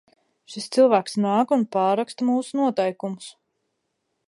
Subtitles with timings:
[0.53, 3.31] Šis cilvēks nāk un pārraksta mūsu noteikumus!